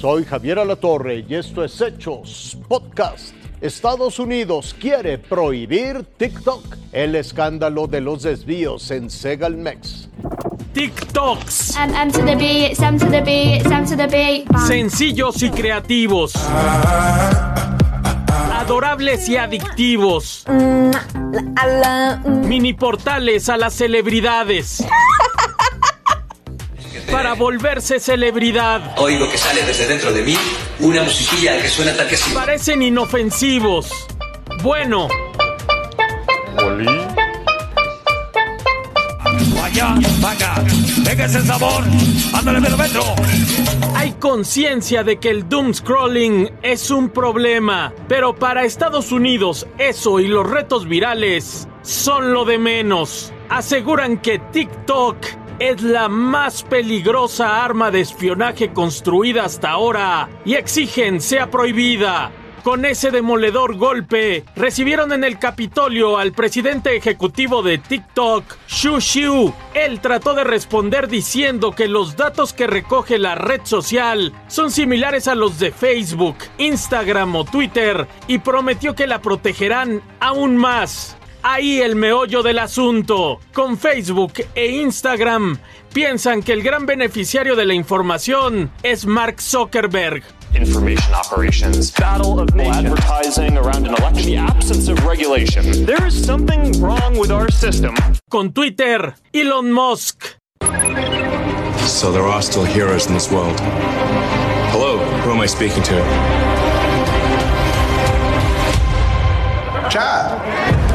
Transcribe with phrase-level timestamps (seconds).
[0.00, 3.34] Soy Javier Alatorre y esto es Hechos Podcast.
[3.60, 6.64] Estados Unidos quiere prohibir TikTok.
[6.90, 10.08] El escándalo de los desvíos en Segalmex.
[10.72, 11.76] TikToks.
[11.76, 14.46] M, M to the B, it's M to the B, it's M to the B.
[14.48, 14.66] Bang.
[14.66, 16.32] Sencillos y creativos.
[18.54, 20.46] Adorables y adictivos.
[22.46, 24.82] Mini portales a las celebridades.
[27.10, 28.94] Para volverse celebridad.
[28.98, 30.36] Oigo que sale desde dentro de mí
[30.78, 32.32] una musiquilla que suena tal que así.
[32.32, 34.06] Parecen inofensivos.
[34.62, 35.08] Bueno,
[39.54, 40.64] Vaya, vaca,
[41.04, 41.84] venga ese sabor,
[42.32, 43.02] ándale metro.
[43.94, 47.92] hay conciencia de que el doom scrolling es un problema.
[48.08, 53.32] Pero para Estados Unidos, eso y los retos virales son lo de menos.
[53.48, 55.16] Aseguran que TikTok
[55.60, 62.32] es la más peligrosa arma de espionaje construida hasta ahora y exigen sea prohibida.
[62.64, 69.54] Con ese demoledor golpe, recibieron en el Capitolio al presidente ejecutivo de TikTok, Xu Xiu.
[69.74, 75.28] Él trató de responder diciendo que los datos que recoge la red social son similares
[75.28, 81.16] a los de Facebook, Instagram o Twitter y prometió que la protegerán aún más.
[81.42, 83.40] Ahí el meollo del asunto.
[83.52, 85.58] Con Facebook e Instagram
[85.92, 90.22] piensan que el gran beneficiario de la información es Mark Zuckerberg.
[90.54, 95.86] information operations, battle of advertising around an election, the absence of regulation.
[95.86, 97.94] There is something wrong with our system.
[98.30, 100.36] Con Twitter, Elon Musk.
[101.86, 103.58] So there are still heroes in this world.
[104.72, 105.94] Hello, who am I speaking to?
[109.90, 110.89] Chad.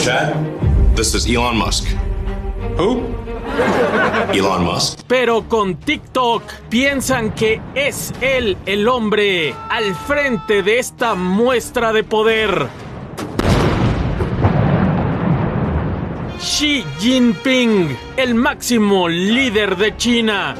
[0.00, 0.34] Chad,
[0.96, 1.84] this is Elon Musk.
[2.78, 3.04] Who?
[4.32, 5.00] Elon Musk.
[5.06, 12.02] Pero con TikTok piensan que es él el hombre al frente de esta muestra de
[12.02, 12.68] poder.
[16.38, 20.54] Xi Jinping, el máximo líder de China.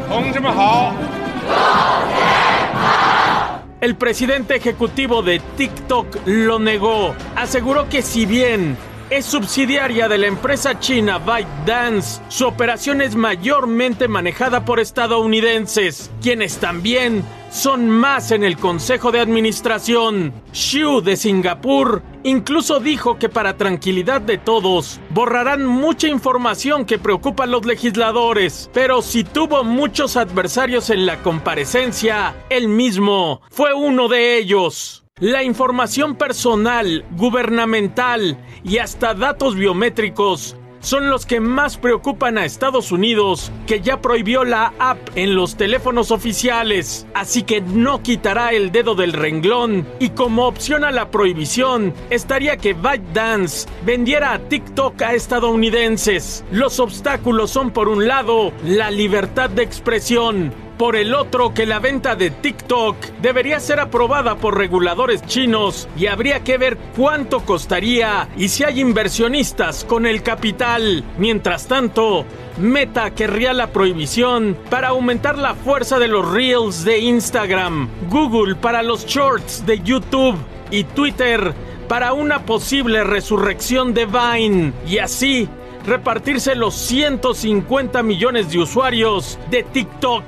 [3.80, 7.14] El presidente ejecutivo de TikTok lo negó.
[7.34, 8.76] Aseguró que si bien
[9.10, 16.58] es subsidiaria de la empresa china ByteDance, su operación es mayormente manejada por estadounidenses, quienes
[16.58, 20.32] también son más en el Consejo de Administración.
[20.52, 27.44] Xu de Singapur incluso dijo que para tranquilidad de todos, borrarán mucha información que preocupa
[27.44, 34.08] a los legisladores, pero si tuvo muchos adversarios en la comparecencia, él mismo fue uno
[34.08, 35.02] de ellos.
[35.20, 42.90] La información personal, gubernamental y hasta datos biométricos son los que más preocupan a Estados
[42.90, 48.72] Unidos, que ya prohibió la app en los teléfonos oficiales, así que no quitará el
[48.72, 55.02] dedo del renglón y como opción a la prohibición estaría que ByteDance vendiera a TikTok
[55.02, 56.46] a estadounidenses.
[56.50, 61.78] Los obstáculos son por un lado la libertad de expresión, por el otro que la
[61.78, 68.30] venta de TikTok debería ser aprobada por reguladores chinos y habría que ver cuánto costaría
[68.34, 71.04] y si hay inversionistas con el capital.
[71.18, 72.24] Mientras tanto,
[72.58, 78.82] Meta querría la prohibición para aumentar la fuerza de los reels de Instagram, Google para
[78.82, 80.38] los shorts de YouTube
[80.70, 81.52] y Twitter
[81.88, 85.46] para una posible resurrección de Vine y así
[85.84, 90.24] repartirse los 150 millones de usuarios de TikTok.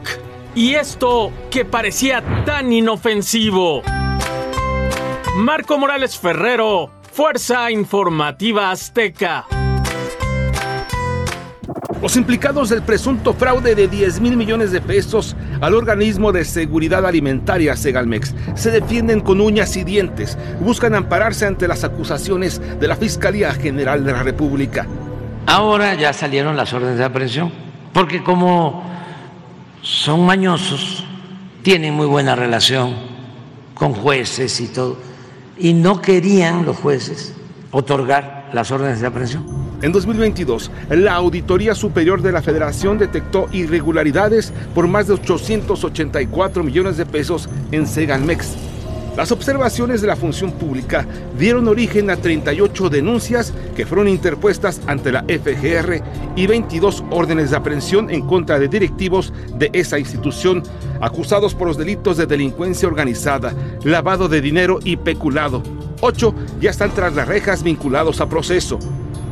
[0.55, 3.83] Y esto que parecía tan inofensivo.
[5.37, 9.47] Marco Morales Ferrero, Fuerza Informativa Azteca.
[12.03, 17.07] Los implicados del presunto fraude de 10 mil millones de pesos al organismo de seguridad
[17.07, 22.97] alimentaria Segalmex se defienden con uñas y dientes, buscan ampararse ante las acusaciones de la
[22.97, 24.87] Fiscalía General de la República.
[25.47, 27.53] Ahora ya salieron las órdenes de aprehensión,
[27.93, 28.92] porque como
[29.83, 31.05] son mañosos,
[31.63, 32.95] tienen muy buena relación
[33.75, 34.97] con jueces y todo,
[35.59, 37.35] y no querían los jueces
[37.73, 39.45] otorgar las órdenes de aprehensión.
[39.83, 46.97] En 2022, la Auditoría Superior de la Federación detectó irregularidades por más de 884 millones
[46.97, 48.72] de pesos en Segalmex.
[49.17, 51.07] Las observaciones de la función pública
[51.39, 56.03] dieron origen a 38 denuncias que fueron interpuestas ante la FGR
[56.35, 60.63] y 22 órdenes de aprehensión en contra de directivos de esa institución
[61.03, 63.53] acusados por los delitos de delincuencia organizada,
[63.85, 65.63] lavado de dinero y peculado.
[66.01, 68.79] Ocho ya están tras las rejas vinculados a proceso.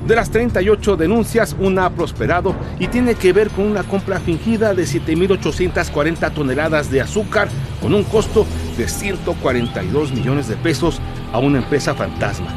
[0.06, 4.74] De las 38 denuncias, una ha prosperado y tiene que ver con una compra fingida
[4.74, 7.48] de 7.840 toneladas de azúcar
[7.80, 8.46] con un costo
[8.80, 11.00] de 142 millones de pesos
[11.34, 12.48] a una empresa fantasma.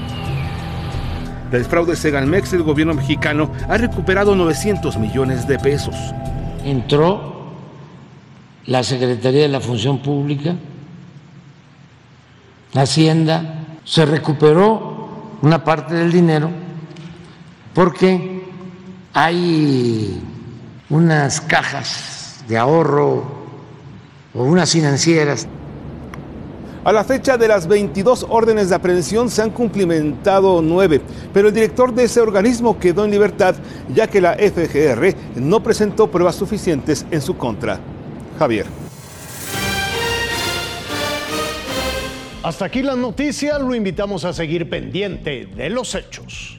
[1.51, 5.95] Del fraude Segalmex, el gobierno mexicano ha recuperado 900 millones de pesos.
[6.63, 7.51] Entró
[8.65, 10.55] la Secretaría de la Función Pública,
[12.73, 16.49] Hacienda, se recuperó una parte del dinero
[17.73, 18.45] porque
[19.13, 20.23] hay
[20.89, 23.43] unas cajas de ahorro
[24.33, 25.47] o unas financieras.
[26.85, 30.99] A la fecha de las 22 órdenes de aprehensión se han cumplimentado nueve,
[31.33, 33.55] pero el director de ese organismo quedó en libertad
[33.93, 37.79] ya que la FGR no presentó pruebas suficientes en su contra.
[38.37, 38.65] Javier.
[42.43, 46.52] Hasta aquí la noticia, lo invitamos a seguir pendiente de los hechos.